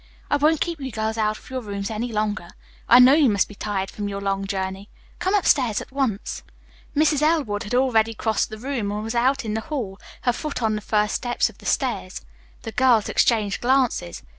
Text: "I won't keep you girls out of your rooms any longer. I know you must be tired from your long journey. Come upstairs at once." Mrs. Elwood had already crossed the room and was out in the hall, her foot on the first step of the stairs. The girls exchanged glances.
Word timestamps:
"I 0.31 0.37
won't 0.37 0.61
keep 0.61 0.81
you 0.81 0.91
girls 0.91 1.19
out 1.19 1.37
of 1.37 1.49
your 1.51 1.61
rooms 1.61 1.91
any 1.91 2.11
longer. 2.11 2.47
I 2.89 2.97
know 2.97 3.13
you 3.13 3.29
must 3.29 3.47
be 3.47 3.53
tired 3.53 3.91
from 3.91 4.07
your 4.09 4.19
long 4.19 4.47
journey. 4.47 4.89
Come 5.19 5.35
upstairs 5.35 5.79
at 5.79 5.91
once." 5.91 6.41
Mrs. 6.95 7.21
Elwood 7.21 7.61
had 7.61 7.75
already 7.75 8.15
crossed 8.15 8.49
the 8.49 8.57
room 8.57 8.91
and 8.91 9.03
was 9.03 9.13
out 9.13 9.45
in 9.45 9.53
the 9.53 9.61
hall, 9.61 9.99
her 10.23 10.33
foot 10.33 10.63
on 10.63 10.73
the 10.73 10.81
first 10.81 11.13
step 11.13 11.47
of 11.49 11.59
the 11.59 11.67
stairs. 11.67 12.21
The 12.63 12.71
girls 12.71 13.09
exchanged 13.09 13.61
glances. 13.61 14.23